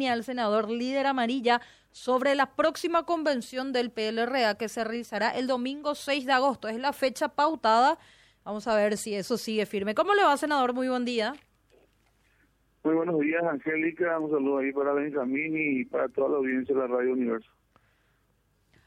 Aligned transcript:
al 0.00 0.24
senador 0.24 0.70
líder 0.70 1.06
amarilla 1.06 1.60
sobre 1.90 2.34
la 2.34 2.54
próxima 2.54 3.04
convención 3.04 3.72
del 3.72 3.90
PLRA 3.90 4.56
que 4.56 4.68
se 4.68 4.84
realizará 4.84 5.30
el 5.30 5.46
domingo 5.46 5.94
6 5.94 6.24
de 6.24 6.32
agosto. 6.32 6.68
Es 6.68 6.78
la 6.78 6.92
fecha 6.92 7.28
pautada. 7.28 7.98
Vamos 8.44 8.66
a 8.66 8.74
ver 8.74 8.96
si 8.96 9.14
eso 9.14 9.36
sigue 9.36 9.66
firme. 9.66 9.94
¿Cómo 9.94 10.14
le 10.14 10.22
va, 10.22 10.36
senador? 10.36 10.72
Muy 10.72 10.88
buen 10.88 11.04
día. 11.04 11.34
Muy 12.82 12.94
buenos 12.94 13.20
días, 13.20 13.44
Angélica. 13.44 14.18
Un 14.18 14.30
saludo 14.30 14.58
ahí 14.58 14.72
para 14.72 14.94
Benjamín 14.94 15.54
y 15.56 15.84
para 15.84 16.08
toda 16.08 16.30
la 16.30 16.36
audiencia 16.38 16.74
de 16.74 16.80
la 16.80 16.86
Radio 16.86 17.12
Universo. 17.12 17.50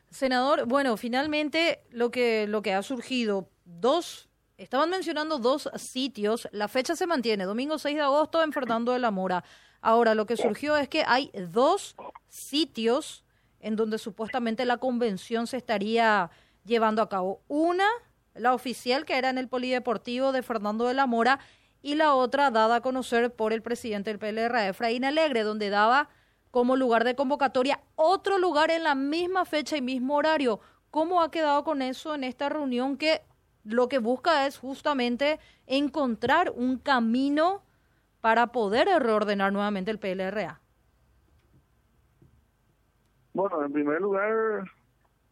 Senador, 0.09 0.65
bueno, 0.65 0.97
finalmente 0.97 1.79
lo 1.91 2.09
que, 2.09 2.47
lo 2.47 2.61
que 2.61 2.73
ha 2.73 2.81
surgido, 2.81 3.47
dos, 3.63 4.29
estaban 4.57 4.89
mencionando 4.89 5.37
dos 5.37 5.69
sitios, 5.75 6.47
la 6.51 6.67
fecha 6.67 6.95
se 6.95 7.07
mantiene, 7.07 7.45
domingo 7.45 7.77
6 7.77 7.95
de 7.95 8.01
agosto 8.01 8.43
en 8.43 8.53
Fernando 8.53 8.93
de 8.93 8.99
la 8.99 9.11
Mora. 9.11 9.43
Ahora, 9.81 10.15
lo 10.15 10.25
que 10.25 10.37
surgió 10.37 10.77
es 10.77 10.89
que 10.89 11.03
hay 11.05 11.31
dos 11.49 11.95
sitios 12.27 13.23
en 13.59 13.75
donde 13.75 13.97
supuestamente 13.97 14.65
la 14.65 14.77
convención 14.77 15.47
se 15.47 15.57
estaría 15.57 16.31
llevando 16.65 17.01
a 17.01 17.09
cabo. 17.09 17.41
Una, 17.47 17.87
la 18.33 18.53
oficial, 18.53 19.05
que 19.05 19.17
era 19.17 19.29
en 19.29 19.37
el 19.37 19.47
Polideportivo 19.47 20.31
de 20.31 20.43
Fernando 20.43 20.87
de 20.87 20.93
la 20.93 21.05
Mora, 21.05 21.39
y 21.81 21.95
la 21.95 22.15
otra 22.15 22.49
dada 22.49 22.77
a 22.77 22.81
conocer 22.81 23.31
por 23.33 23.53
el 23.53 23.61
presidente 23.61 24.09
del 24.09 24.19
PLR, 24.19 24.69
Efraín 24.69 25.05
Alegre, 25.05 25.43
donde 25.43 25.69
daba 25.69 26.09
como 26.49 26.77
lugar 26.77 27.03
de 27.03 27.15
convocatoria 27.15 27.79
otro 27.95 28.39
lugar 28.39 28.71
en 28.71 28.83
la 28.83 28.95
misma 28.95 29.45
fecha 29.45 29.77
y 29.77 29.81
mismo 29.81 30.15
horario. 30.15 30.59
¿Cómo 30.89 31.21
ha 31.21 31.29
quedado 31.29 31.63
con 31.63 31.81
eso 31.81 32.15
en 32.15 32.23
esta 32.23 32.49
reunión 32.49 32.97
que 32.97 33.21
lo 33.65 33.89
que 33.89 33.99
busca 33.99 34.47
es 34.47 34.57
justamente 34.57 35.39
encontrar 35.67 36.51
un 36.55 36.77
camino 36.77 37.63
para 38.21 38.47
poder 38.47 38.87
reordenar 38.99 39.51
nuevamente 39.51 39.91
el 39.91 39.99
PLRA? 39.99 40.61
Bueno, 43.33 43.65
en 43.65 43.73
primer 43.73 44.01
lugar, 44.01 44.63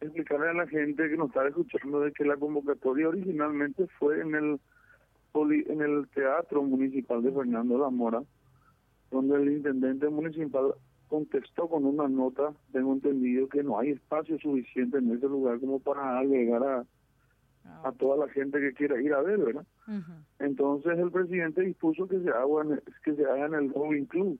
explicarle 0.00 0.50
a 0.50 0.54
la 0.54 0.66
gente 0.66 1.08
que 1.08 1.16
nos 1.16 1.28
está 1.28 1.48
escuchando 1.48 2.00
de 2.00 2.12
que 2.12 2.24
la 2.24 2.36
convocatoria 2.36 3.08
originalmente 3.08 3.86
fue 3.98 4.20
en 4.20 4.34
el 4.34 4.60
en 5.36 5.80
el 5.82 6.06
Teatro 6.14 6.62
Municipal 6.62 7.20
de 7.20 7.32
Fernando 7.32 7.76
La 7.76 7.90
Mora, 7.90 8.22
donde 9.10 9.36
el 9.36 9.50
intendente 9.50 10.08
municipal 10.08 10.74
contestó 11.08 11.68
con 11.68 11.84
una 11.84 12.08
nota, 12.08 12.52
tengo 12.72 12.92
entendido 12.92 13.48
que 13.48 13.64
no 13.64 13.78
hay 13.78 13.90
espacio 13.90 14.38
suficiente 14.38 14.98
en 14.98 15.10
ese 15.10 15.26
lugar 15.26 15.58
como 15.58 15.80
para 15.80 16.22
llegar 16.22 16.62
a, 16.62 16.84
a 17.64 17.92
toda 17.92 18.26
la 18.26 18.32
gente 18.32 18.60
que 18.60 18.72
quiera 18.72 19.00
ir 19.00 19.12
a 19.12 19.22
ver, 19.22 19.38
¿verdad? 19.38 19.66
Entonces 20.38 20.98
el 20.98 21.10
presidente 21.10 21.62
dispuso 21.62 22.06
que 22.06 22.20
se 22.20 22.30
haga, 22.30 22.80
que 23.04 23.14
se 23.14 23.24
haga 23.24 23.46
en 23.46 23.54
el 23.54 23.72
Rowing 23.72 24.04
Club. 24.06 24.38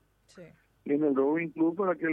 Y 0.85 0.93
en 0.93 1.05
el 1.05 1.15
Rowing 1.15 1.49
Club, 1.49 1.77
para 1.77 1.95
que, 1.95 2.07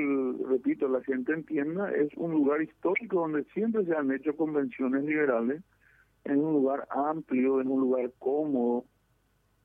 repito, 0.48 0.88
la 0.88 1.02
gente 1.04 1.34
entienda, 1.34 1.92
es 1.92 2.10
un 2.16 2.32
lugar 2.32 2.62
histórico 2.62 3.20
donde 3.20 3.44
siempre 3.54 3.86
se 3.86 3.94
han 3.94 4.12
hecho 4.12 4.36
convenciones 4.38 5.04
liberales, 5.04 5.62
en 6.24 6.40
un 6.40 6.54
lugar 6.54 6.88
amplio, 6.90 7.60
en 7.60 7.68
un 7.68 7.82
lugar 7.82 8.12
cómodo, 8.20 8.86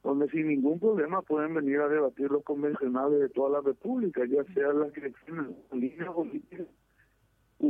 donde 0.02 0.28
sin 0.30 0.48
ningún 0.48 0.80
problema 0.80 1.22
pueden 1.22 1.54
venir 1.54 1.78
a 1.80 1.88
debatir 1.88 2.30
los 2.30 2.42
convencionales 2.42 3.20
de 3.20 3.28
toda 3.28 3.50
la 3.50 3.60
República, 3.60 4.24
ya 4.24 4.42
sea 4.54 4.72
las 4.72 4.92
que 4.92 5.12
tienen 5.24 5.56
línea 5.72 6.12
política 6.12 6.64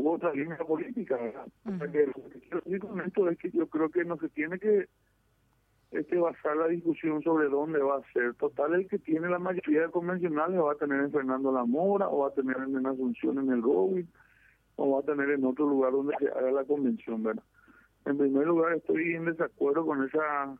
u 0.07 0.15
otra 0.15 0.33
línea 0.33 0.57
política. 0.59 1.19
lo 1.65 1.79
que 1.79 2.41
quiero 2.41 2.61
decir 2.65 2.81
con 2.81 3.01
esto 3.01 3.29
es 3.29 3.39
que 3.39 3.51
yo 3.51 3.67
creo 3.67 3.91
que 3.91 4.05
no 4.05 4.17
se 4.19 4.29
tiene 4.29 4.59
que 4.59 4.89
este 5.91 6.17
basar 6.17 6.57
la 6.57 6.69
discusión 6.69 7.23
sobre 7.23 7.48
dónde 7.48 7.79
va 7.81 7.97
a 7.97 8.13
ser. 8.13 8.35
Total, 8.35 8.75
el 8.75 8.89
que 8.89 8.98
tiene 8.98 9.29
la 9.29 9.39
mayoría 9.39 9.83
de 9.83 9.91
convencionales 9.91 10.61
va 10.61 10.73
a 10.73 10.77
tener 10.77 11.01
en 11.01 11.13
Fernando 11.13 11.51
La 11.53 11.65
Mora, 11.65 12.09
o 12.09 12.19
va 12.19 12.29
a 12.29 12.35
tener 12.35 12.57
en 12.57 12.87
Asunción 12.87 13.39
en 13.39 13.51
el 13.51 13.63
Robin, 13.63 14.09
o 14.77 14.93
va 14.93 15.01
a 15.01 15.03
tener 15.03 15.31
en 15.31 15.45
otro 15.45 15.69
lugar 15.69 15.93
donde 15.93 16.15
se 16.19 16.29
haga 16.29 16.51
la 16.51 16.65
convención, 16.65 17.23
¿verdad? 17.23 17.43
En 18.05 18.19
primer 18.19 18.47
lugar, 18.47 18.75
estoy 18.75 19.15
en 19.15 19.25
desacuerdo 19.25 19.86
con 19.86 20.05
esa 20.05 20.57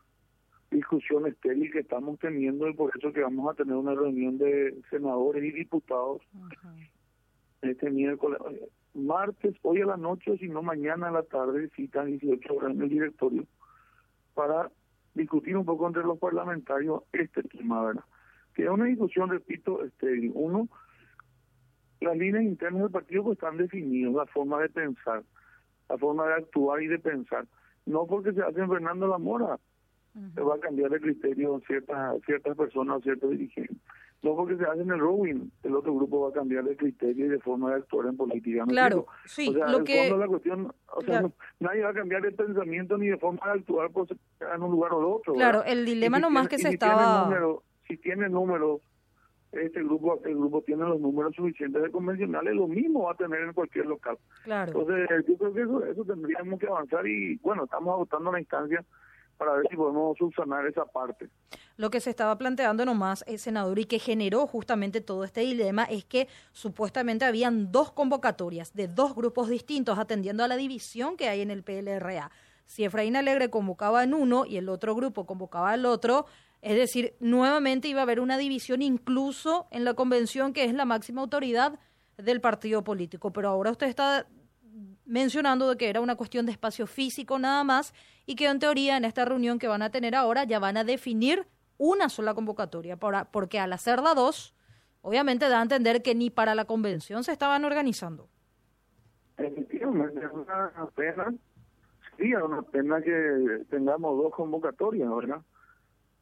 discusión 0.71 1.27
estéril 1.27 1.71
que 1.71 1.79
estamos 1.79 2.19
teniendo 2.19 2.67
y 2.67 2.73
por 2.73 2.91
eso 2.97 3.13
que 3.13 3.21
vamos 3.21 3.49
a 3.49 3.55
tener 3.55 3.75
una 3.75 3.95
reunión 3.95 4.37
de 4.37 4.77
senadores 4.89 5.41
y 5.43 5.51
diputados 5.51 6.21
este 7.61 7.89
miércoles 7.89 8.39
martes, 8.97 9.55
hoy 9.61 9.81
a 9.81 9.85
la 9.85 9.97
noche, 9.97 10.37
si 10.37 10.47
no 10.47 10.61
mañana 10.61 11.07
a 11.07 11.11
la 11.11 11.23
tarde, 11.23 11.69
citan 11.75 12.07
18 12.07 12.53
horas 12.53 12.71
en 12.71 12.81
el 12.81 12.89
directorio 12.89 13.45
para 14.33 14.69
discutir 15.13 15.57
un 15.57 15.65
poco 15.65 15.87
entre 15.87 16.03
los 16.03 16.19
parlamentarios 16.19 17.03
este 17.11 17.43
tema, 17.43 17.85
¿verdad? 17.85 18.03
Que 18.53 18.63
es 18.63 18.69
una 18.69 18.85
discusión, 18.85 19.29
repito, 19.29 19.83
este, 19.83 20.31
uno, 20.33 20.67
las 22.01 22.17
líneas 22.17 22.43
internas 22.43 22.83
del 22.83 22.91
partido 22.91 23.23
pues 23.23 23.37
están 23.37 23.57
definidas, 23.57 24.13
la 24.13 24.25
forma 24.27 24.61
de 24.61 24.69
pensar, 24.69 25.23
la 25.89 25.97
forma 25.97 26.27
de 26.27 26.33
actuar 26.33 26.81
y 26.81 26.87
de 26.87 26.99
pensar. 26.99 27.45
No 27.85 28.05
porque 28.05 28.33
se 28.33 28.41
hace 28.41 28.59
en 28.59 28.69
Fernando 28.69 29.07
La 29.07 29.17
Mora, 29.17 29.59
se 30.33 30.41
va 30.41 30.55
a 30.55 30.59
cambiar 30.59 30.89
de 30.89 30.99
criterio 30.99 31.61
ciertas 31.67 32.19
ciertas 32.25 32.57
personas, 32.57 33.03
ciertos 33.03 33.31
dirigentes. 33.31 33.77
No 34.23 34.35
porque 34.35 34.57
se 34.57 34.65
hace 34.65 34.81
en 34.81 34.89
el 34.89 34.99
Rowing, 34.99 35.49
el 35.63 35.75
otro 35.75 35.93
grupo 35.93 36.21
va 36.21 36.29
a 36.29 36.33
cambiar 36.33 36.63
de 36.63 36.75
criterio 36.75 37.27
y 37.27 37.29
de 37.29 37.39
forma 37.39 37.69
de 37.69 37.75
actuar 37.77 38.07
en 38.07 38.17
política. 38.17 38.65
claro, 38.65 39.05
sí, 39.25 39.49
o 39.49 39.53
sea, 39.53 39.67
lo 39.69 39.83
que... 39.83 40.09
la 40.09 40.27
cuestión, 40.27 40.73
o 40.95 41.01
sea, 41.01 41.29
nadie 41.59 41.83
va 41.83 41.89
a 41.89 41.93
cambiar 41.93 42.23
de 42.23 42.31
pensamiento 42.31 42.97
ni 42.97 43.07
de 43.07 43.17
forma 43.17 43.39
de 43.45 43.59
actuar 43.59 43.91
por 43.91 44.07
en 44.09 44.63
un 44.63 44.71
lugar 44.71 44.91
o 44.93 45.15
otro. 45.15 45.33
Claro, 45.33 45.63
el 45.63 45.85
dilema 45.85 46.19
nomás 46.19 46.47
que 46.47 46.57
se 46.57 46.69
estaba... 46.69 47.29
si 47.87 47.97
tiene 47.97 48.27
números, 48.27 48.81
este 49.51 49.83
grupo 49.83 50.19
el 50.25 50.35
grupo 50.35 50.61
tiene 50.63 50.83
los 50.83 50.99
números 50.99 51.35
suficientes 51.35 51.81
de 51.81 51.91
convencionales, 51.91 52.55
lo 52.55 52.67
mismo 52.67 53.03
va 53.03 53.11
a 53.11 53.15
tener 53.15 53.41
en 53.41 53.53
cualquier 53.53 53.85
local. 53.85 54.17
Claro. 54.43 54.81
Entonces, 54.81 55.25
yo 55.27 55.37
creo 55.37 55.53
que 55.53 55.61
eso, 55.61 55.85
eso 55.85 56.03
tendríamos 56.05 56.59
que 56.59 56.67
avanzar 56.67 57.05
y, 57.07 57.37
bueno, 57.37 57.65
estamos 57.65 57.93
agotando 57.93 58.31
la 58.31 58.39
instancia 58.39 58.83
para 59.37 59.53
ver 59.53 59.67
si 59.69 59.75
podemos 59.75 60.17
subsanar 60.17 60.65
esa 60.65 60.85
parte. 60.85 61.29
Lo 61.77 61.91
que 61.91 61.99
se 61.99 62.09
estaba 62.09 62.37
planteando 62.39 62.85
nomás, 62.85 63.23
el 63.27 63.35
eh, 63.35 63.37
senador, 63.37 63.77
y 63.77 63.85
que 63.85 63.99
generó 63.99 64.47
justamente 64.47 64.99
todo 64.99 65.23
este 65.23 65.41
dilema, 65.41 65.83
es 65.83 66.03
que 66.03 66.27
supuestamente 66.51 67.23
habían 67.23 67.71
dos 67.71 67.91
convocatorias 67.91 68.73
de 68.73 68.87
dos 68.87 69.13
grupos 69.13 69.47
distintos 69.47 69.99
atendiendo 69.99 70.43
a 70.43 70.47
la 70.47 70.57
división 70.57 71.15
que 71.17 71.29
hay 71.29 71.41
en 71.41 71.51
el 71.51 71.63
PLRA. 71.63 72.31
Si 72.65 72.83
Efraín 72.83 73.15
Alegre 73.15 73.51
convocaba 73.51 74.03
en 74.03 74.15
uno 74.15 74.45
y 74.45 74.57
el 74.57 74.69
otro 74.69 74.95
grupo 74.95 75.27
convocaba 75.27 75.71
al 75.71 75.85
otro, 75.85 76.25
es 76.63 76.75
decir, 76.75 77.15
nuevamente 77.19 77.87
iba 77.87 77.99
a 77.99 78.03
haber 78.03 78.19
una 78.19 78.39
división 78.39 78.81
incluso 78.81 79.67
en 79.69 79.85
la 79.85 79.93
convención 79.93 80.53
que 80.53 80.65
es 80.65 80.73
la 80.73 80.85
máxima 80.85 81.21
autoridad 81.21 81.79
del 82.17 82.41
partido 82.41 82.83
político. 82.83 83.31
Pero 83.31 83.49
ahora 83.49 83.69
usted 83.69 83.87
está 83.87 84.27
mencionando 85.05 85.69
de 85.69 85.77
que 85.77 85.89
era 85.89 86.01
una 86.01 86.15
cuestión 86.15 86.47
de 86.47 86.51
espacio 86.51 86.87
físico 86.87 87.37
nada 87.37 87.63
más 87.63 87.93
y 88.25 88.35
que 88.35 88.47
en 88.47 88.59
teoría 88.59 88.97
en 88.97 89.05
esta 89.05 89.25
reunión 89.25 89.59
que 89.59 89.67
van 89.67 89.83
a 89.83 89.91
tener 89.91 90.15
ahora 90.15 90.43
ya 90.43 90.59
van 90.59 90.75
a 90.75 90.83
definir 90.83 91.47
una 91.77 92.09
sola 92.09 92.33
convocatoria, 92.33 92.97
porque 92.97 93.59
al 93.59 93.73
hacer 93.73 94.01
la 94.01 94.13
dos, 94.13 94.55
obviamente 95.01 95.49
da 95.49 95.59
a 95.59 95.63
entender 95.63 96.01
que 96.01 96.15
ni 96.15 96.29
para 96.29 96.55
la 96.55 96.65
convención 96.65 97.23
se 97.23 97.31
estaban 97.31 97.65
organizando. 97.65 98.27
Efectivamente, 99.37 100.19
es 100.25 100.31
una 100.31 100.89
pena, 100.95 101.33
sí, 102.17 102.31
es 102.31 102.41
una 102.41 102.61
pena 102.63 103.01
que 103.01 103.65
tengamos 103.69 104.17
dos 104.17 104.33
convocatorias, 104.33 105.09
¿verdad? 105.15 105.41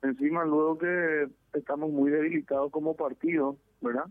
Encima 0.02 0.44
luego 0.44 0.78
que 0.78 1.30
estamos 1.54 1.90
muy 1.90 2.12
debilitados 2.12 2.72
como 2.72 2.96
partido, 2.96 3.58
¿verdad? 3.82 4.06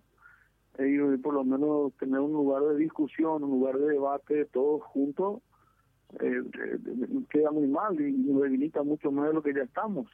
y 0.78 1.18
por 1.18 1.34
lo 1.34 1.44
menos 1.44 1.92
tener 1.98 2.18
un 2.18 2.32
lugar 2.32 2.62
de 2.62 2.76
discusión, 2.76 3.44
un 3.44 3.50
lugar 3.50 3.78
de 3.78 3.92
debate, 3.92 4.44
todos 4.46 4.82
juntos, 4.82 5.40
eh, 6.20 6.42
queda 7.30 7.50
muy 7.52 7.68
mal 7.68 8.00
y 8.00 8.12
nos 8.12 8.42
debilita 8.42 8.82
mucho 8.82 9.12
más 9.12 9.28
de 9.28 9.34
lo 9.34 9.42
que 9.42 9.54
ya 9.54 9.62
estamos. 9.62 10.08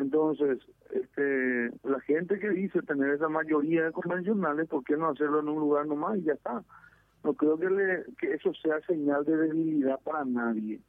Entonces, 0.00 0.58
este, 0.90 1.70
la 1.84 2.00
gente 2.00 2.38
que 2.38 2.50
dice 2.50 2.82
tener 2.82 3.14
esa 3.14 3.28
mayoría 3.28 3.84
de 3.84 3.92
convencionales, 3.92 4.68
¿por 4.68 4.84
qué 4.84 4.96
no 4.96 5.08
hacerlo 5.08 5.40
en 5.40 5.48
un 5.48 5.60
lugar 5.60 5.86
nomás 5.86 6.18
y 6.18 6.22
ya 6.22 6.34
está? 6.34 6.62
No 7.24 7.34
creo 7.34 7.58
que, 7.58 7.68
le, 7.68 8.04
que 8.18 8.34
eso 8.34 8.52
sea 8.54 8.80
señal 8.86 9.24
de 9.24 9.36
debilidad 9.36 10.00
para 10.00 10.24
nadie. 10.24 10.80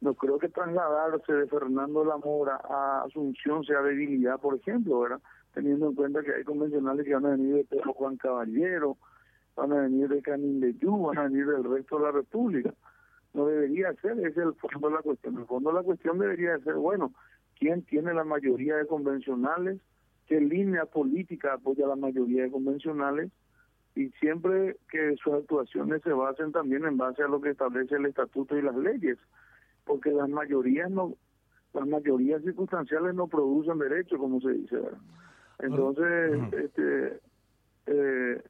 No 0.00 0.14
creo 0.14 0.38
que 0.38 0.48
trasladarse 0.48 1.32
de 1.32 1.46
Fernando 1.46 2.04
Lamora 2.04 2.58
a 2.64 3.02
Asunción 3.02 3.62
sea 3.64 3.82
debilidad, 3.82 4.40
por 4.40 4.54
ejemplo, 4.56 5.00
¿verdad? 5.00 5.20
teniendo 5.52 5.88
en 5.88 5.94
cuenta 5.94 6.22
que 6.22 6.32
hay 6.32 6.44
convencionales 6.44 7.04
que 7.04 7.14
van 7.14 7.26
a 7.26 7.30
venir 7.30 7.54
de 7.56 7.64
Pedro 7.64 7.92
Juan 7.94 8.16
Caballero, 8.16 8.96
van 9.56 9.72
a 9.72 9.82
venir 9.82 10.08
de 10.08 10.22
Canindeyú, 10.22 11.06
van 11.06 11.18
a 11.18 11.22
venir 11.24 11.46
del 11.46 11.64
resto 11.64 11.98
de 11.98 12.04
la 12.04 12.12
República. 12.12 12.72
No 13.34 13.46
debería 13.46 13.92
ser, 13.94 14.18
ese 14.18 14.28
es 14.28 14.36
el 14.38 14.54
fondo 14.54 14.88
de 14.88 14.94
la 14.94 15.02
cuestión. 15.02 15.38
El 15.38 15.46
fondo 15.46 15.70
de 15.70 15.76
la 15.76 15.82
cuestión 15.82 16.18
debería 16.18 16.58
ser, 16.60 16.74
bueno, 16.74 17.12
¿quién 17.60 17.82
tiene 17.82 18.12
la 18.12 18.24
mayoría 18.24 18.76
de 18.76 18.86
convencionales? 18.86 19.78
¿Qué 20.26 20.40
línea 20.40 20.86
política 20.86 21.54
apoya 21.54 21.86
la 21.86 21.96
mayoría 21.96 22.44
de 22.44 22.50
convencionales? 22.50 23.30
Y 23.94 24.08
siempre 24.20 24.76
que 24.90 25.14
sus 25.22 25.34
actuaciones 25.34 26.02
se 26.02 26.12
basen 26.12 26.52
también 26.52 26.84
en 26.86 26.96
base 26.96 27.22
a 27.22 27.28
lo 27.28 27.40
que 27.40 27.50
establece 27.50 27.96
el 27.96 28.06
estatuto 28.06 28.56
y 28.56 28.62
las 28.62 28.76
leyes, 28.76 29.18
porque 29.84 30.10
las 30.10 30.28
mayorías 30.28 30.90
no 30.90 31.14
las 31.72 31.86
mayorías 31.86 32.42
circunstanciales 32.42 33.14
no 33.14 33.28
producen 33.28 33.78
derechos, 33.78 34.18
como 34.18 34.40
se 34.40 34.50
dice, 34.50 34.74
¿verdad? 34.74 34.98
Entonces, 35.60 36.52
este, 36.64 37.20
eh, 37.86 38.42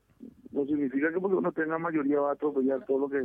no 0.53 0.65
significa 0.65 1.12
que 1.12 1.21
porque 1.21 1.37
uno 1.37 1.53
tenga 1.53 1.79
mayoría 1.79 2.21
va 2.21 2.31
a 2.31 2.33
atropellar 2.35 2.85
todo 2.87 3.01
lo 3.01 3.09
que 3.09 3.19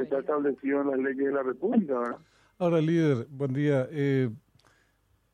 está 0.00 0.20
establecido 0.20 0.82
en 0.82 0.90
las 0.90 0.98
leyes 0.98 1.26
de 1.26 1.32
la 1.32 1.42
República. 1.42 1.98
¿verdad? 1.98 2.18
Ahora, 2.58 2.80
líder, 2.80 3.26
buen 3.30 3.52
día. 3.52 3.88
Eh, 3.90 4.30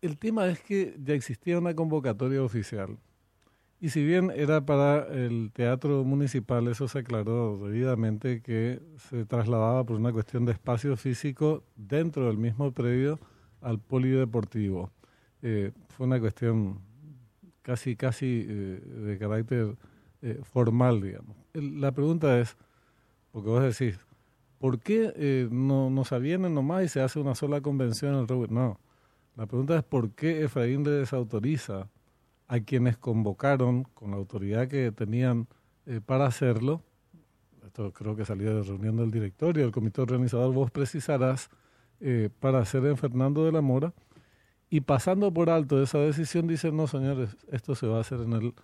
el 0.03 0.19
tema 0.19 0.47
es 0.49 0.61
que 0.61 0.97
ya 1.03 1.15
existía 1.15 1.59
una 1.59 1.75
convocatoria 1.75 2.43
oficial. 2.43 2.99
Y 3.81 3.89
si 3.89 4.05
bien 4.05 4.31
era 4.35 4.65
para 4.65 5.07
el 5.09 5.51
teatro 5.53 6.05
municipal, 6.05 6.69
eso 6.69 6.87
se 6.87 7.01
aclaró 7.01 7.59
debidamente 7.67 8.43
que 8.43 8.81
se 8.97 9.25
trasladaba 9.25 9.85
por 9.85 9.97
una 9.97 10.13
cuestión 10.13 10.45
de 10.45 10.53
espacio 10.53 10.97
físico 10.97 11.65
dentro 11.75 12.27
del 12.27 12.37
mismo 12.37 12.71
predio 12.73 13.19
al 13.61 13.81
polideportivo. 13.81 14.91
Eh, 15.41 15.73
fue 15.89 16.07
una 16.07 16.21
cuestión 16.21 16.81
casi, 17.63 17.97
casi 17.97 18.47
eh, 18.49 18.81
de 19.07 19.19
carácter 19.19 19.77
eh, 20.21 20.41
formal, 20.43 21.01
digamos. 21.01 21.37
La 21.55 21.93
pregunta 21.93 22.39
es, 22.39 22.57
porque 23.33 23.49
vos 23.49 23.63
decís, 23.63 23.99
¿por 24.59 24.79
qué 24.79 25.13
eh, 25.17 25.49
no, 25.51 25.91
no 25.91 26.05
se 26.05 26.19
vienen 26.21 26.55
nomás 26.55 26.85
y 26.85 26.89
se 26.89 27.01
hace 27.01 27.19
una 27.19 27.35
sola 27.35 27.61
convención 27.61 28.15
en 28.15 28.21
el 28.21 28.53
No, 28.53 28.79
la 29.37 29.47
pregunta 29.47 29.77
es 29.77 29.83
por 29.83 30.13
qué 30.13 30.45
Efraín 30.45 30.85
le 30.85 30.91
desautoriza 30.91 31.89
a 32.49 32.61
quienes 32.61 32.97
convocaron 32.99 33.85
con 33.95 34.11
la 34.11 34.17
autoridad 34.17 34.69
que 34.69 34.93
tenían 34.93 35.49
para 36.07 36.27
hacerlo. 36.27 36.83
Esto 37.65 37.93
creo 37.93 38.15
que 38.15 38.25
salió 38.25 38.55
de 38.55 38.63
reunión 38.63 38.97
del 38.97 39.11
directorio, 39.11 39.63
del 39.63 39.73
comité 39.73 40.03
organizador, 40.03 40.53
vos 40.53 40.71
precisarás, 40.71 41.49
para 42.41 42.59
hacer 42.59 42.85
en 42.85 42.97
Fernando 42.97 43.45
de 43.45 43.53
la 43.53 43.61
Mora 43.61 43.95
y 44.73 44.81
pasando 44.81 45.31
por 45.31 45.51
alto 45.51 45.83
esa 45.83 45.99
decisión, 45.99 46.47
dicen, 46.47 46.75
no, 46.75 46.87
señores, 46.87 47.37
esto 47.51 47.75
se 47.75 47.87
va 47.87 47.99
a 47.99 48.01
hacer 48.01 48.21
en 48.21 48.33
el, 48.33 48.55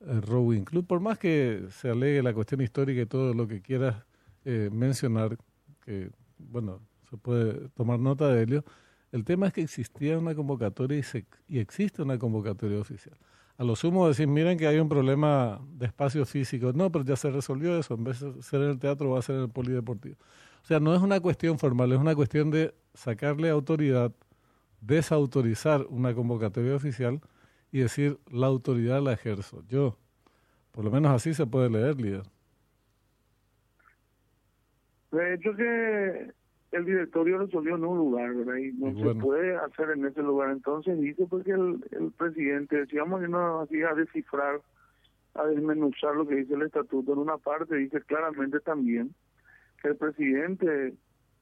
Rowing 0.00 0.64
Club. 0.64 0.84
Por 0.84 0.98
más 0.98 1.20
que 1.20 1.66
se 1.70 1.88
alegue 1.88 2.20
la 2.20 2.34
cuestión 2.34 2.60
histórica 2.62 3.02
y 3.02 3.06
todo 3.06 3.32
lo 3.32 3.46
que 3.46 3.62
quieras 3.62 4.04
eh, 4.44 4.70
mencionar, 4.72 5.38
que, 5.84 6.10
bueno, 6.36 6.80
se 7.08 7.16
puede 7.16 7.68
tomar 7.68 8.00
nota 8.00 8.26
de 8.26 8.42
ello, 8.42 8.64
el 9.12 9.24
tema 9.24 9.46
es 9.46 9.52
que 9.52 9.60
existía 9.60 10.18
una 10.18 10.34
convocatoria 10.34 11.00
y, 11.48 11.58
existe 11.58 12.02
una 12.02 12.18
convocatoria 12.18 12.80
oficial. 12.80 13.16
A 13.58 13.64
lo 13.64 13.76
sumo 13.76 14.08
decir, 14.08 14.26
miren 14.26 14.58
que 14.58 14.66
hay 14.66 14.78
un 14.78 14.88
problema 14.88 15.60
de 15.74 15.86
espacio 15.86 16.24
físico. 16.24 16.72
No, 16.72 16.90
pero 16.90 17.04
ya 17.04 17.14
se 17.16 17.30
resolvió 17.30 17.78
eso. 17.78 17.94
En 17.94 18.04
vez 18.04 18.20
de 18.20 18.42
ser 18.42 18.62
en 18.62 18.70
el 18.70 18.78
teatro, 18.78 19.10
va 19.10 19.18
a 19.18 19.22
ser 19.22 19.36
en 19.36 19.42
el 19.42 19.50
polideportivo. 19.50 20.16
O 20.62 20.64
sea, 20.64 20.80
no 20.80 20.94
es 20.94 21.02
una 21.02 21.20
cuestión 21.20 21.58
formal, 21.58 21.92
es 21.92 21.98
una 21.98 22.14
cuestión 22.14 22.50
de 22.50 22.74
sacarle 22.94 23.50
autoridad 23.50 24.12
desautorizar 24.82 25.86
una 25.88 26.12
convocatoria 26.12 26.74
oficial 26.74 27.20
y 27.70 27.78
decir 27.78 28.18
la 28.30 28.48
autoridad 28.48 29.00
la 29.00 29.12
ejerzo. 29.12 29.62
Yo, 29.68 29.96
por 30.72 30.84
lo 30.84 30.90
menos 30.90 31.12
así 31.12 31.32
se 31.32 31.46
puede 31.46 31.70
leer, 31.70 32.00
líder. 32.00 32.24
De 35.12 35.34
hecho 35.34 35.54
que 35.54 36.32
el 36.72 36.84
directorio 36.84 37.38
resolvió 37.38 37.76
en 37.76 37.84
un 37.84 37.98
lugar, 37.98 38.34
¿verdad? 38.34 38.56
Y 38.56 38.72
no 38.72 38.92
se 38.98 39.20
puede 39.20 39.54
hacer 39.56 39.90
en 39.90 40.06
ese 40.06 40.22
lugar. 40.22 40.50
Entonces 40.50 40.98
dice 40.98 41.26
porque 41.28 41.52
el, 41.52 41.84
el 41.92 42.10
presidente, 42.12 42.76
decíamos 42.76 43.20
que 43.20 43.28
no 43.28 43.60
hacía 43.60 43.90
a 43.90 43.94
descifrar, 43.94 44.60
a 45.34 45.44
desmenuzar 45.46 46.16
lo 46.16 46.26
que 46.26 46.36
dice 46.36 46.54
el 46.54 46.62
estatuto. 46.62 47.12
En 47.12 47.18
una 47.18 47.36
parte 47.36 47.76
dice 47.76 48.00
claramente 48.00 48.58
también 48.60 49.14
que 49.82 49.88
el 49.88 49.96
presidente 49.96 50.94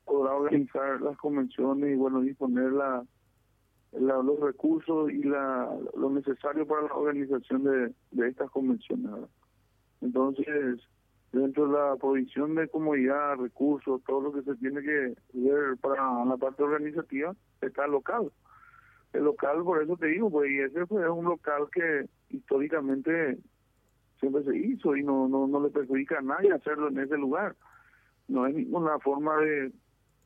podrá 0.04 0.34
organizar 0.34 1.00
las 1.00 1.16
convenciones 1.16 1.92
y, 1.92 1.96
bueno, 1.96 2.20
disponer 2.20 2.72
la 2.72 3.04
los 3.92 4.38
recursos 4.38 5.10
y 5.10 5.24
la, 5.24 5.68
lo 5.96 6.10
necesario 6.10 6.66
para 6.66 6.82
la 6.82 6.94
organización 6.94 7.64
de, 7.64 7.92
de 8.12 8.28
estas 8.28 8.50
convenciones. 8.50 9.10
Entonces, 10.00 10.80
dentro 11.32 11.66
de 11.66 11.72
la 11.72 11.96
provisión 11.96 12.54
de 12.54 12.68
comodidad, 12.68 13.36
recursos, 13.36 14.02
todo 14.04 14.20
lo 14.20 14.32
que 14.32 14.42
se 14.42 14.56
tiene 14.56 14.82
que 14.82 15.14
ver 15.32 15.76
para 15.80 16.24
la 16.24 16.36
parte 16.36 16.62
organizativa, 16.62 17.34
está 17.60 17.84
el 17.84 17.92
local. 17.92 18.32
El 19.12 19.24
local, 19.24 19.62
por 19.64 19.82
eso 19.82 19.96
te 19.96 20.06
digo, 20.06 20.30
pues, 20.30 20.50
y 20.50 20.60
ese 20.60 20.82
es 20.82 20.90
un 20.90 21.24
local 21.24 21.68
que 21.72 22.06
históricamente 22.30 23.38
siempre 24.18 24.44
se 24.44 24.56
hizo 24.56 24.96
y 24.96 25.02
no, 25.02 25.28
no, 25.28 25.46
no 25.46 25.60
le 25.60 25.70
perjudica 25.70 26.18
a 26.18 26.22
nadie 26.22 26.52
hacerlo 26.52 26.88
en 26.88 26.98
ese 26.98 27.16
lugar. 27.16 27.56
No 28.28 28.46
es 28.46 28.54
ninguna 28.54 28.98
forma 29.00 29.36
de, 29.38 29.72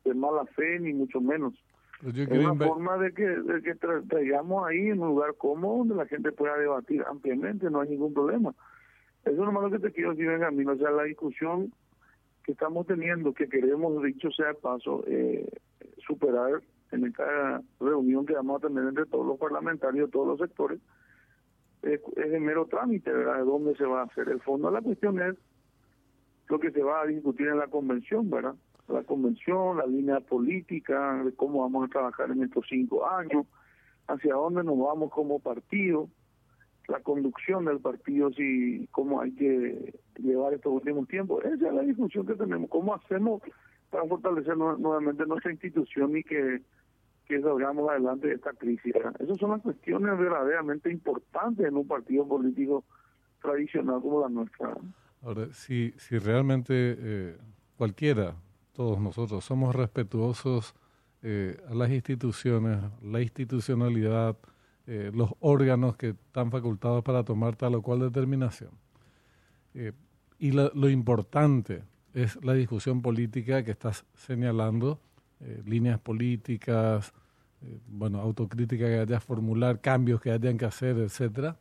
de 0.04 0.14
mala 0.14 0.44
fe, 0.46 0.78
ni 0.80 0.92
mucho 0.92 1.20
menos. 1.20 1.54
Pues 2.02 2.18
es 2.18 2.28
una 2.28 2.54
forma 2.54 2.98
de 2.98 3.12
que, 3.14 3.26
de 3.26 3.62
que 3.62 3.74
traigamos 3.76 4.66
ahí 4.66 4.88
en 4.88 5.00
un 5.00 5.08
lugar 5.08 5.34
cómodo 5.38 5.78
donde 5.78 5.94
la 5.94 6.06
gente 6.06 6.32
pueda 6.32 6.58
debatir 6.58 7.02
ampliamente, 7.08 7.70
no 7.70 7.80
hay 7.80 7.90
ningún 7.90 8.12
problema. 8.12 8.54
Eso 9.24 9.48
es 9.48 9.52
lo 9.52 9.70
que 9.70 9.78
te 9.78 9.92
quiero 9.92 10.10
decir, 10.10 10.28
Benjamín, 10.28 10.68
o 10.68 10.76
sea, 10.76 10.90
la 10.90 11.04
discusión 11.04 11.72
que 12.44 12.52
estamos 12.52 12.86
teniendo, 12.86 13.32
que 13.32 13.48
queremos, 13.48 14.02
dicho 14.02 14.30
sea 14.30 14.52
paso, 14.54 15.02
eh, 15.06 15.48
superar 16.06 16.60
en 16.92 17.06
esta 17.06 17.62
reunión 17.80 18.26
que 18.26 18.34
vamos 18.34 18.62
a 18.62 18.68
tener 18.68 18.84
entre 18.84 19.06
todos 19.06 19.26
los 19.26 19.38
parlamentarios, 19.38 20.10
todos 20.10 20.26
los 20.26 20.38
sectores, 20.38 20.78
es, 21.82 22.00
es 22.16 22.40
mero 22.40 22.66
trámite. 22.66 23.12
De 23.12 23.24
dónde 23.40 23.74
se 23.76 23.84
va 23.84 24.02
a 24.02 24.04
hacer. 24.04 24.28
El 24.28 24.40
fondo 24.40 24.68
de 24.68 24.74
la 24.74 24.82
cuestión 24.82 25.20
es 25.20 25.34
lo 26.48 26.58
que 26.58 26.70
se 26.70 26.82
va 26.82 27.02
a 27.02 27.06
discutir 27.06 27.48
en 27.48 27.58
la 27.58 27.68
convención, 27.68 28.28
¿verdad? 28.28 28.54
la 28.88 29.02
convención, 29.02 29.78
la 29.78 29.86
línea 29.86 30.20
política, 30.20 31.22
de 31.24 31.32
cómo 31.34 31.62
vamos 31.62 31.86
a 31.86 31.92
trabajar 31.92 32.30
en 32.30 32.42
estos 32.42 32.66
cinco 32.68 33.08
años, 33.08 33.46
hacia 34.06 34.34
dónde 34.34 34.62
nos 34.62 34.78
vamos 34.78 35.10
como 35.10 35.38
partido, 35.38 36.08
la 36.88 37.00
conducción 37.00 37.64
del 37.64 37.80
partido, 37.80 38.30
si 38.32 38.88
cómo 38.90 39.20
hay 39.20 39.32
que 39.32 39.94
llevar 40.18 40.54
estos 40.54 40.72
últimos 40.72 41.08
tiempos. 41.08 41.44
Esa 41.44 41.68
es 41.68 41.74
la 41.74 41.82
discusión 41.82 42.26
que 42.26 42.34
tenemos, 42.34 42.68
cómo 42.70 42.94
hacemos 42.94 43.42
para 43.90 44.04
fortalecer 44.06 44.56
nuevamente 44.56 45.24
nuestra 45.26 45.52
institución 45.52 46.16
y 46.16 46.22
que, 46.24 46.62
que 47.26 47.40
salgamos 47.40 47.88
adelante 47.88 48.28
de 48.28 48.34
esta 48.34 48.52
crisis. 48.52 48.94
Esas 49.18 49.38
son 49.38 49.50
las 49.50 49.62
cuestiones 49.62 50.18
verdaderamente 50.18 50.90
importantes 50.90 51.66
en 51.66 51.76
un 51.76 51.86
partido 51.86 52.26
político 52.26 52.84
tradicional 53.40 54.00
como 54.00 54.22
la 54.22 54.28
nuestra. 54.28 54.74
Ahora, 55.22 55.46
si, 55.52 55.92
si 55.96 56.18
realmente 56.18 56.74
eh, 56.98 57.36
cualquiera 57.76 58.34
todos 58.74 59.00
nosotros 59.00 59.44
somos 59.44 59.74
respetuosos 59.74 60.74
eh, 61.22 61.56
a 61.70 61.74
las 61.74 61.90
instituciones, 61.90 62.80
la 63.02 63.22
institucionalidad, 63.22 64.36
eh, 64.86 65.10
los 65.14 65.30
órganos 65.40 65.96
que 65.96 66.10
están 66.10 66.50
facultados 66.50 67.02
para 67.02 67.24
tomar 67.24 67.56
tal 67.56 67.74
o 67.74 67.82
cual 67.82 68.00
determinación. 68.00 68.70
Eh, 69.74 69.92
y 70.38 70.52
lo 70.52 70.90
importante 70.90 71.82
es 72.12 72.42
la 72.44 72.52
discusión 72.54 73.00
política 73.00 73.64
que 73.64 73.70
estás 73.70 74.04
señalando, 74.14 75.00
líneas 75.64 75.98
políticas, 76.00 77.12
bueno, 77.86 78.20
autocrítica 78.20 78.86
que 78.86 78.98
haya 78.98 79.06
que 79.06 79.20
formular, 79.20 79.80
cambios 79.80 80.20
que 80.20 80.30
hayan 80.30 80.58
que 80.58 80.64
hacer, 80.64 80.98
etcétera. 80.98 81.56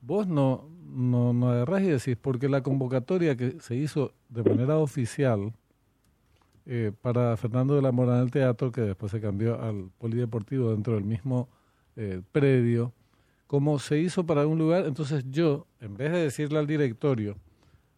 Vos 0.00 0.26
no, 0.26 0.68
no, 0.86 1.32
no 1.32 1.50
agarrás 1.50 1.82
y 1.82 1.88
decís, 1.88 2.16
porque 2.20 2.48
la 2.48 2.62
convocatoria 2.62 3.36
que 3.36 3.60
se 3.60 3.76
hizo 3.76 4.12
de 4.28 4.42
manera 4.42 4.78
oficial 4.78 5.52
eh, 6.66 6.92
para 7.00 7.36
Fernando 7.36 7.74
de 7.74 7.82
la 7.82 7.92
Mora 7.92 8.16
en 8.16 8.24
el 8.24 8.30
teatro, 8.30 8.72
que 8.72 8.82
después 8.82 9.12
se 9.12 9.20
cambió 9.20 9.60
al 9.60 9.90
polideportivo 9.98 10.70
dentro 10.70 10.94
del 10.94 11.04
mismo 11.04 11.48
eh, 11.96 12.22
predio, 12.32 12.92
como 13.46 13.78
se 13.78 13.98
hizo 13.98 14.24
para 14.24 14.46
un 14.46 14.58
lugar, 14.58 14.86
entonces 14.86 15.24
yo, 15.28 15.66
en 15.80 15.96
vez 15.96 16.12
de 16.12 16.18
decirle 16.18 16.58
al 16.58 16.66
directorio, 16.66 17.36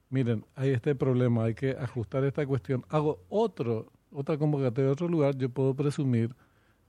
miren, 0.09 0.45
hay 0.55 0.71
este 0.71 0.95
problema, 0.95 1.45
hay 1.45 1.55
que 1.55 1.73
ajustar 1.73 2.25
esta 2.25 2.47
cuestión, 2.47 2.85
hago 2.89 3.21
otro, 3.29 3.93
otra 4.11 4.39
convocatoria 4.39 4.87
de 4.87 4.93
otro 4.93 5.09
lugar, 5.09 5.37
yo 5.37 5.49
puedo 5.49 5.75
presumir 5.75 6.35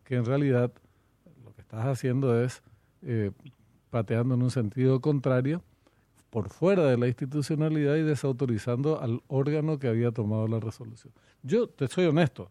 que 0.03 0.15
en 0.15 0.25
realidad 0.25 0.71
lo 1.43 1.53
que 1.53 1.61
estás 1.61 1.85
haciendo 1.85 2.41
es 2.41 2.61
eh, 3.01 3.31
pateando 3.89 4.35
en 4.35 4.43
un 4.43 4.51
sentido 4.51 4.99
contrario 5.01 5.61
por 6.29 6.49
fuera 6.49 6.85
de 6.85 6.97
la 6.97 7.07
institucionalidad 7.07 7.95
y 7.95 8.01
desautorizando 8.01 8.99
al 8.99 9.21
órgano 9.27 9.77
que 9.77 9.87
había 9.87 10.11
tomado 10.11 10.47
la 10.47 10.59
resolución. 10.59 11.13
Yo 11.43 11.67
te 11.67 11.87
soy 11.87 12.05
honesto, 12.05 12.49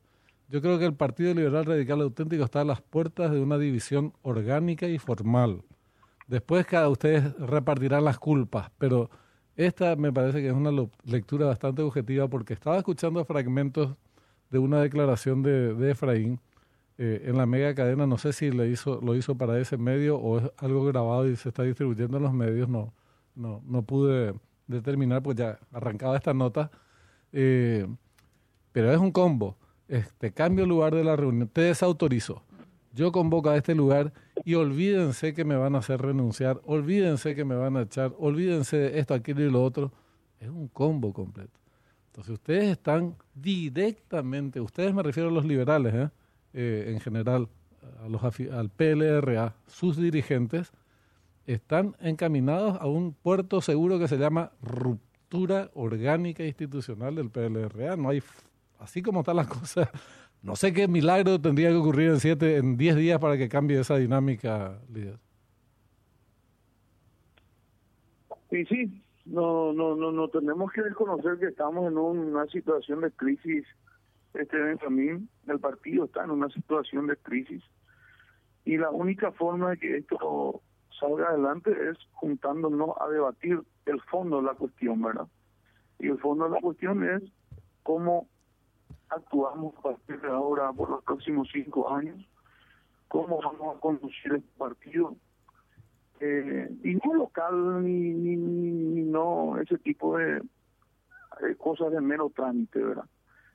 yo 0.53 0.61
creo 0.61 0.79
que 0.79 0.85
el 0.85 0.95
Partido 0.95 1.33
Liberal 1.33 1.65
Radical 1.65 2.03
Auténtico 2.03 2.45
está 2.45 2.61
a 2.61 2.65
las 2.65 2.83
puertas 2.83 3.31
de 3.31 3.41
una 3.41 3.57
división 3.57 4.13
orgánica 4.21 4.87
y 4.87 4.99
formal. 4.99 5.63
Después 6.27 6.67
cada 6.67 6.91
ustedes 6.91 7.35
repartirán 7.39 8.05
las 8.05 8.19
culpas, 8.19 8.71
pero 8.77 9.09
esta 9.57 9.97
me 9.97 10.13
parece 10.13 10.43
que 10.43 10.49
es 10.49 10.53
una 10.53 10.71
lectura 11.05 11.47
bastante 11.47 11.81
objetiva 11.81 12.29
porque 12.29 12.53
estaba 12.53 12.77
escuchando 12.77 13.25
fragmentos 13.25 13.97
de 14.51 14.59
una 14.59 14.83
declaración 14.83 15.43
de, 15.43 15.91
Efraín 15.91 16.39
eh, 16.99 17.23
en 17.25 17.39
la 17.39 17.47
mega 17.47 17.75
cadena, 17.75 18.07
no 18.07 18.19
sé 18.19 18.35
si 18.35 18.51
le 18.51 18.69
hizo, 18.69 19.01
lo 19.01 19.17
hizo 19.17 19.35
para 19.35 19.59
ese 19.59 19.79
medio 19.79 20.19
o 20.19 20.39
es 20.39 20.51
algo 20.59 20.85
grabado 20.85 21.27
y 21.31 21.37
se 21.37 21.49
está 21.49 21.63
distribuyendo 21.63 22.19
en 22.19 22.25
los 22.25 22.35
medios, 22.35 22.69
no, 22.69 22.93
no, 23.35 23.63
no 23.65 23.83
pude 23.85 24.35
determinar, 24.67 25.23
pues 25.23 25.39
ya 25.39 25.59
arrancaba 25.73 26.15
esta 26.15 26.35
nota. 26.35 26.71
Eh, 27.33 27.87
pero 28.73 28.93
es 28.93 28.99
un 28.99 29.13
combo. 29.13 29.57
Este, 29.93 30.33
cambio 30.33 30.65
lugar 30.65 30.95
de 30.95 31.05
la 31.05 31.17
reunión, 31.17 31.49
te 31.49 31.61
desautorizo. 31.61 32.43
Yo 32.95 33.13
convoco 33.13 33.51
a 33.51 33.59
este 33.59 33.75
lugar 33.75 34.11
y 34.43 34.55
olvídense 34.55 35.35
que 35.35 35.45
me 35.45 35.55
van 35.55 35.75
a 35.75 35.81
hacer 35.81 36.01
renunciar, 36.01 36.63
olvídense 36.65 37.35
que 37.35 37.45
me 37.45 37.57
van 37.57 37.77
a 37.77 37.83
echar, 37.83 38.15
olvídense 38.19 38.79
de 38.79 38.99
esto, 38.99 39.13
aquello 39.13 39.47
y 39.47 39.51
lo 39.51 39.63
otro. 39.63 39.93
Es 40.41 40.49
un 40.49 40.69
combo 40.69 41.13
completo. 41.13 41.61
Entonces 42.07 42.33
ustedes 42.33 42.71
están 42.71 43.17
directamente, 43.35 44.63
ustedes 44.63 44.95
me 44.95 45.03
refiero 45.03 45.29
a 45.29 45.33
los 45.33 45.45
liberales, 45.45 45.93
¿eh? 45.93 46.09
Eh, 46.55 46.85
en 46.89 46.99
general, 46.99 47.49
a 48.03 48.09
los, 48.09 48.23
al 48.23 48.71
PLRA, 48.71 49.57
sus 49.67 49.99
dirigentes, 49.99 50.73
están 51.47 51.97
encaminados 52.01 52.81
a 52.81 52.87
un 52.87 53.13
puerto 53.13 53.61
seguro 53.61 53.99
que 53.99 54.09
se 54.09 54.17
llama 54.17 54.53
ruptura 54.63 55.71
orgánica 55.75 56.47
institucional 56.47 57.15
del 57.15 57.29
PLRA. 57.29 57.97
No 57.97 58.09
hay, 58.09 58.23
así 58.83 59.03
como 59.03 59.21
están 59.21 59.37
las 59.37 59.47
cosas, 59.61 59.89
no 60.43 60.57
sé 60.57 60.73
qué 60.73 60.89
milagro 60.89 61.41
tendría 61.41 61.71
que 61.71 61.77
ocurrir 61.77 62.11
en 62.11 62.21
siete, 62.21 62.57
en 62.57 62.77
diez 62.77 62.97
días 62.97 63.19
para 63.19 63.37
que 63.37 63.49
cambie 63.49 63.79
esa 63.79 63.97
dinámica, 63.97 64.79
líder. 64.93 65.19
Y 68.51 68.65
sí, 68.67 69.03
no, 69.25 69.73
no, 69.73 69.97
no, 69.97 70.13
no 70.13 70.29
tenemos 70.29 70.71
que 70.73 70.83
desconocer 70.83 71.39
que 71.39 71.47
estamos 71.47 71.91
en 71.91 71.97
una 71.97 72.47
situación 72.47 73.01
de 73.01 73.11
crisis. 73.13 73.65
Este 74.35 74.59
Benjamín, 74.59 75.29
el 75.47 75.59
partido 75.59 76.05
está 76.05 76.25
en 76.25 76.31
una 76.31 76.49
situación 76.51 77.07
de 77.07 77.17
crisis 77.17 77.63
y 78.65 78.77
la 78.77 78.91
única 78.91 79.33
forma 79.33 79.71
de 79.71 79.79
que 79.79 79.97
esto 79.99 80.63
salga 80.99 81.29
adelante 81.29 81.71
es 81.91 81.99
juntándonos 82.13 82.91
a 83.01 83.09
debatir 83.09 83.61
el 83.87 84.01
fondo 84.03 84.37
de 84.37 84.45
la 84.45 84.55
cuestión, 84.55 85.03
¿verdad? 85.03 85.27
Y 85.99 86.09
el 86.09 86.19
fondo 86.19 86.45
de 86.45 86.51
la 86.51 86.61
cuestión 86.61 87.09
es 87.09 87.23
cómo 87.83 88.29
actuamos 89.17 89.75
a 89.79 89.83
partir 89.83 90.21
de 90.21 90.29
ahora 90.29 90.73
por 90.73 90.91
los 90.91 91.05
próximos 91.05 91.49
cinco 91.53 91.93
años, 91.93 92.19
cómo 93.09 93.41
vamos 93.43 93.77
a 93.77 93.81
conducir 93.81 94.35
este 94.35 94.59
partido, 94.59 95.17
eh, 96.21 96.71
y 96.85 96.95
no 96.95 97.15
local 97.15 97.85
ni, 97.85 98.13
ni, 98.13 99.03
no 99.03 99.59
ese 99.59 99.77
tipo 99.79 100.17
de, 100.19 100.41
cosas 101.59 101.93
de 101.93 102.01
mero 102.01 102.31
trámite, 102.35 102.83
¿verdad? 102.83 103.07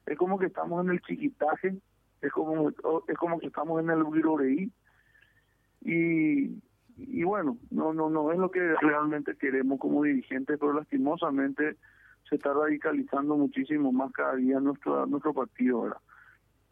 Es 0.05 0.17
como 0.17 0.37
que 0.37 0.47
estamos 0.47 0.83
en 0.85 0.91
el 0.91 1.01
chiquitaje, 1.01 1.77
es 2.21 2.31
como 2.31 2.69
es 2.69 3.17
como 3.17 3.39
que 3.39 3.47
estamos 3.47 3.81
en 3.81 3.89
el 3.89 4.03
viroreí 4.03 4.71
y 5.81 6.61
y 6.99 7.23
bueno, 7.23 7.57
no 7.69 7.93
no 7.93 8.09
no 8.09 8.31
es 8.31 8.39
lo 8.39 8.49
que 8.51 8.75
realmente 8.81 9.35
queremos 9.37 9.79
como 9.79 10.03
dirigentes, 10.03 10.57
pero 10.59 10.73
lastimosamente 10.73 11.77
se 12.29 12.35
está 12.35 12.53
radicalizando 12.53 13.37
muchísimo 13.37 13.91
más 13.91 14.11
cada 14.11 14.35
día 14.35 14.59
nuestro, 14.59 15.05
nuestro 15.05 15.33
partido, 15.33 15.81
¿verdad? 15.81 16.01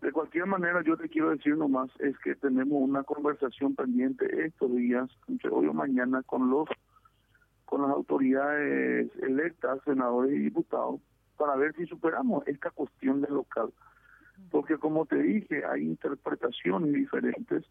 De 0.02 0.12
cualquier 0.12 0.46
manera, 0.46 0.84
yo 0.84 0.98
te 0.98 1.10
quiero 1.10 1.32
decir 1.32 1.58
nomás, 1.58 1.90
es 2.00 2.18
que 2.20 2.36
tenemos 2.36 2.78
una 2.80 3.04
conversación 3.04 3.74
pendiente 3.76 4.46
estos 4.46 4.76
días, 4.76 5.10
entre 5.28 5.50
hoy 5.50 5.68
o 5.68 5.74
mañana, 5.74 6.22
con 6.24 6.50
los 6.50 6.70
con 7.66 7.82
las 7.82 7.92
autoridades 7.92 9.10
electas, 9.24 9.80
senadores 9.84 10.34
y 10.34 10.38
diputados, 10.38 11.02
para 11.36 11.56
ver 11.56 11.76
si 11.76 11.88
superamos 11.88 12.48
esta 12.48 12.70
cuestión 12.70 13.22
del 13.22 13.34
local. 13.34 13.74
Porque 14.52 14.78
como 14.78 15.08
te 15.08 15.18
dije, 15.18 15.66
hay 15.66 15.82
interpretaciones 15.82 16.94
diferentes, 16.94 17.66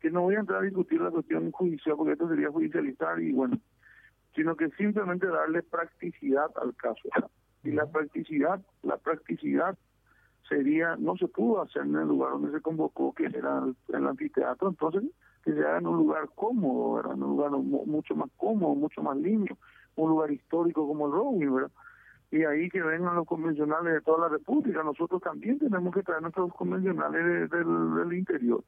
que 0.00 0.10
no 0.10 0.22
voy 0.22 0.34
a 0.34 0.40
entrar 0.40 0.60
a 0.60 0.64
discutir 0.64 1.00
la 1.00 1.10
cuestión 1.10 1.50
judicial, 1.52 1.96
porque 1.96 2.12
esto 2.12 2.28
sería 2.28 2.50
judicializar 2.50 3.20
y 3.20 3.32
bueno, 3.32 3.58
sino 4.34 4.56
que 4.56 4.70
simplemente 4.70 5.26
darle 5.26 5.62
practicidad 5.62 6.50
al 6.60 6.74
caso. 6.76 7.08
Y 7.62 7.72
la 7.72 7.86
practicidad, 7.86 8.60
la 8.82 8.96
practicidad 8.96 9.76
sería, 10.48 10.96
no 10.96 11.16
se 11.16 11.28
pudo 11.28 11.62
hacer 11.62 11.82
en 11.82 11.96
el 11.96 12.08
lugar 12.08 12.32
donde 12.32 12.52
se 12.52 12.60
convocó, 12.60 13.12
que 13.14 13.26
era 13.26 13.62
el, 13.88 14.06
anfiteatro, 14.06 14.68
entonces 14.68 15.04
que 15.44 15.52
se 15.52 15.60
haga 15.60 15.78
en 15.78 15.86
un 15.86 15.96
lugar 15.96 16.28
cómodo, 16.34 17.12
en 17.12 17.22
un 17.22 17.30
lugar 17.30 17.50
mucho 17.52 18.14
más 18.14 18.28
cómodo, 18.36 18.74
mucho 18.74 19.02
más 19.02 19.16
limpio, 19.16 19.56
un 19.96 20.10
lugar 20.10 20.30
histórico 20.30 20.86
como 20.86 21.06
el 21.06 21.12
Rowing, 21.12 21.54
¿verdad? 21.54 21.70
Y 22.30 22.44
ahí 22.44 22.68
que 22.68 22.82
vengan 22.82 23.16
los 23.16 23.26
convencionales 23.26 23.94
de 23.94 24.00
toda 24.02 24.28
la 24.28 24.28
República, 24.28 24.82
nosotros 24.82 25.20
también 25.22 25.58
tenemos 25.58 25.94
que 25.94 26.02
traer 26.02 26.22
nuestros 26.22 26.52
convencionales 26.52 27.50
del 27.50 28.12
interior, 28.12 28.62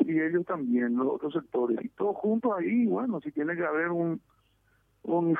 y 0.00 0.20
ellos 0.20 0.44
también, 0.44 0.96
los 0.96 1.08
otros 1.08 1.32
sectores, 1.32 1.78
y 1.82 1.88
todos 1.90 2.16
juntos 2.16 2.52
ahí, 2.58 2.86
bueno, 2.86 3.20
si 3.20 3.32
tiene 3.32 3.56
que 3.56 3.64
haber 3.64 3.90
un 3.90 4.20
un, 5.04 5.38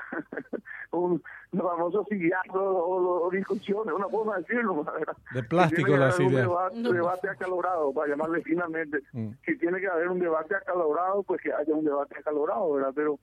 un 0.92 1.22
famoso 1.52 2.06
o, 2.52 2.58
o, 2.58 3.30
discusiones, 3.30 3.94
una 3.94 4.08
forma 4.08 4.36
de 4.36 4.42
decirlo. 4.42 4.84
De 5.34 5.42
plástico 5.42 5.96
la 5.96 6.14
ideas. 6.18 6.48
Un 6.72 6.82
debate, 6.82 7.28
acalorado, 7.28 7.92
para 7.92 8.08
llamarle 8.08 8.42
finalmente. 8.42 9.00
Mm. 9.12 9.30
Si 9.44 9.58
tiene 9.58 9.80
que 9.80 9.88
haber 9.88 10.08
un 10.08 10.20
debate 10.20 10.54
acalorado, 10.54 11.22
pues 11.22 11.40
que 11.40 11.52
haya 11.52 11.74
un 11.74 11.84
debate 11.84 12.18
acalorado, 12.18 12.72
¿verdad? 12.74 12.92
Pero 12.94 13.18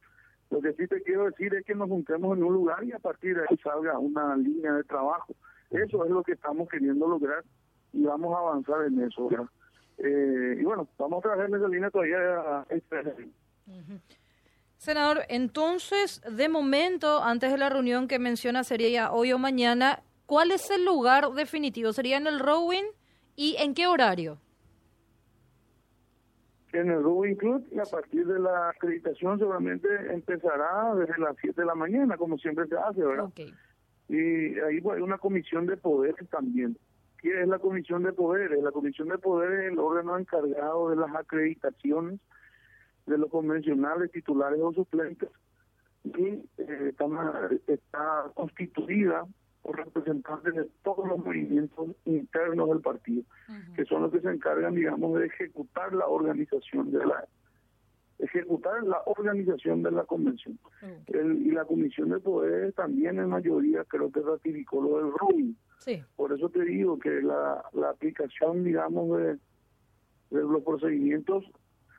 lo 0.50 0.62
que 0.62 0.74
sí 0.74 0.88
te 0.88 1.02
quiero 1.04 1.26
decir 1.26 1.54
es 1.54 1.66
que 1.66 1.76
nos 1.76 1.90
juntemos 1.90 2.38
en 2.38 2.44
un 2.44 2.54
lugar 2.54 2.84
y 2.84 2.92
a 2.92 3.00
partir 3.00 3.36
de 3.36 3.44
ahí 3.50 3.58
salga 3.64 3.98
una 4.00 4.36
línea 4.36 4.74
de 4.74 4.84
trabajo. 4.84 5.34
Eso 5.70 6.04
es 6.04 6.12
lo 6.12 6.24
que 6.24 6.34
estamos 6.34 6.68
queriendo 6.68 7.08
lograr 7.08 7.44
y 7.94 8.04
vamos 8.04 8.36
a 8.36 8.40
avanzar 8.40 8.86
en 8.86 9.02
eso, 9.02 9.30
¿verdad? 9.30 9.48
Eh, 9.98 10.58
y 10.60 10.64
bueno, 10.64 10.88
vamos 10.98 11.20
a 11.20 11.22
trabajar 11.22 11.48
en 11.48 11.56
esa 11.56 11.68
línea 11.68 11.90
todavía. 11.90 12.66
Este, 12.70 12.98
Senador, 14.82 15.20
entonces, 15.30 16.24
de 16.28 16.50
momento, 16.50 17.22
antes 17.22 17.52
de 17.52 17.60
la 17.60 17.70
reunión 17.70 18.08
que 18.08 18.18
menciona 18.18 18.64
sería 18.64 19.12
hoy 19.12 19.32
o 19.32 19.38
mañana, 19.38 20.02
¿cuál 20.26 20.50
es 20.50 20.72
el 20.72 20.86
lugar 20.86 21.34
definitivo? 21.34 21.94
¿Sería 21.94 22.18
en 22.18 22.26
el 22.26 22.40
Rowing 22.40 22.86
y 23.36 23.58
en 23.60 23.76
qué 23.76 23.86
horario? 23.86 24.40
En 26.74 26.90
el 26.90 27.04
Rowing 27.04 27.36
Club 27.36 27.68
y 27.72 27.78
a 27.78 27.84
partir 27.84 28.26
de 28.26 28.40
la 28.40 28.70
acreditación 28.70 29.38
seguramente 29.38 29.88
empezará 30.12 30.96
desde 30.96 31.16
las 31.20 31.36
7 31.40 31.62
de 31.62 31.68
la 31.68 31.76
mañana, 31.76 32.18
como 32.18 32.40
siempre 32.40 32.66
se 32.66 32.76
hace, 32.76 33.04
¿verdad? 33.04 33.30
Y 34.10 34.16
ahí 34.62 34.80
hay 34.84 35.02
una 35.02 35.20
comisión 35.20 35.68
de 35.68 35.78
poderes 35.78 36.28
también. 36.32 36.76
¿Qué 37.20 37.40
es 37.40 37.48
la 37.48 37.60
comisión 37.60 38.02
de 38.02 38.14
poderes? 38.14 38.64
La 38.64 38.72
comisión 38.72 39.10
de 39.10 39.20
poderes 39.20 39.60
es 39.60 39.74
el 39.74 39.78
órgano 39.78 40.18
encargado 40.18 40.90
de 40.90 40.96
las 40.96 41.14
acreditaciones 41.14 42.20
de 43.05 43.17
los 43.17 43.29
convencionales 43.29 44.12
titulares 44.12 44.60
o 44.62 44.74
suplentes 44.74 45.29
y 46.03 46.43
eh, 46.58 46.93
está, 47.67 48.31
constituida 48.34 49.25
por 49.62 49.77
representantes 49.77 50.55
de 50.55 50.67
todos 50.84 51.08
los 51.08 51.20
movimientos 51.20 51.89
internos 52.05 52.70
del 52.70 52.81
partido, 52.81 53.24
que 53.75 53.86
son 53.86 54.01
los 54.01 54.12
que 54.12 54.20
se 54.20 54.29
encargan, 54.29 54.74
digamos, 54.74 55.20
de 55.20 55.27
ejecutar 55.27 55.93
la 55.93 56.08
organización 56.08 56.91
de 56.91 57.05
la 57.05 57.27
ejecutar 58.17 58.84
la 58.84 59.01
organización 59.08 59.81
de 59.81 59.91
la 59.91 60.03
convención. 60.03 60.58
y 61.12 61.51
la 61.51 61.65
comisión 61.65 62.10
de 62.10 62.20
poderes 62.20 62.74
también 62.75 63.17
en 63.20 63.29
mayoría 63.29 63.84
creo 63.86 64.12
que 64.12 64.22
ratificó 64.22 64.81
lo 64.81 64.98
del 64.98 65.12
RUI. 65.13 65.55
Por 66.15 66.31
eso 66.31 66.50
te 66.50 66.63
digo 66.63 67.00
que 67.00 67.22
la, 67.22 67.63
la 67.74 67.89
aplicación, 67.89 68.63
digamos, 68.63 69.17
de, 69.17 69.38
de 70.29 70.41
los 70.43 70.62
procedimientos 70.63 71.46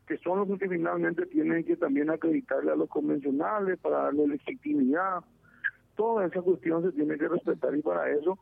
que 0.07 0.19
son 0.19 0.49
los 0.49 0.59
que 0.59 0.69
finalmente 0.69 1.27
tienen 1.27 1.65
que 1.65 1.77
también 1.77 2.11
acreditarle 2.11 2.73
a 2.73 2.77
los 2.77 2.89
convencionales 2.89 3.79
para 3.79 4.05
darle 4.05 4.29
legitimidad. 4.29 5.21
Toda 5.97 6.27
esa 6.27 6.41
cuestión 6.43 6.83
se 6.83 6.93
tiene 6.93 7.17
que 7.17 7.29
respetar 7.29 7.75
y 7.77 7.83
para 7.83 8.11
eso, 8.11 8.39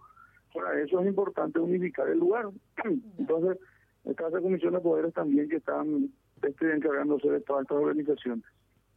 para 0.55 0.81
eso 0.81 1.01
es 1.01 1.07
importante 1.07 1.59
unificar 1.59 2.09
el 2.09 2.19
lugar. 2.19 2.47
Entonces, 3.19 3.59
estas 4.05 4.33
comisiones 4.33 4.81
de 4.81 4.89
poderes 4.89 5.15
también 5.15 5.49
que 5.49 5.57
están 5.57 6.11
este, 6.43 6.75
encargándose 6.75 7.29
de 7.29 7.41
todas 7.41 7.63
estas 7.63 7.79
organizaciones. 7.79 8.45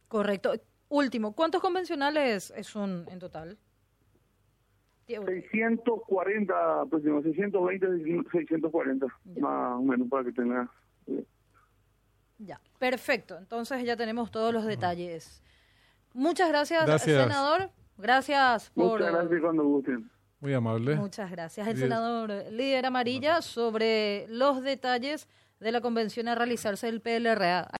Correcto. 0.08 0.52
Último, 0.88 1.34
¿cuántos 1.34 1.60
convencionales 1.60 2.54
son 2.62 3.06
en 3.10 3.18
total? 3.18 3.58
640, 5.06 6.80
aproximadamente 6.80 7.36
620, 7.36 8.30
640, 8.30 9.06
más 9.40 9.78
o 9.78 9.82
menos 9.82 10.08
para 10.08 10.24
que 10.24 10.32
tenga... 10.32 10.70
Ya, 12.38 12.60
perfecto. 12.78 13.36
Entonces 13.36 13.84
ya 13.84 13.96
tenemos 13.96 14.30
todos 14.30 14.52
los 14.52 14.64
detalles. 14.64 15.42
Muchas 16.12 16.48
gracias, 16.48 17.02
senador. 17.02 17.70
Gracias 17.96 18.70
por... 18.70 19.00
Muchas 19.00 19.12
gracias 19.12 19.40
cuando 19.40 19.64
gusten. 19.64 20.10
Muy 20.40 20.52
amable. 20.52 20.96
Muchas 20.96 21.30
gracias. 21.30 21.66
El 21.66 21.78
senador 21.78 22.30
líder 22.50 22.86
amarilla 22.86 23.40
sobre 23.40 24.26
los 24.28 24.62
detalles 24.62 25.26
de 25.58 25.72
la 25.72 25.80
convención 25.80 26.28
a 26.28 26.34
realizarse 26.34 26.86
del 26.86 27.00
PLRA. 27.00 27.70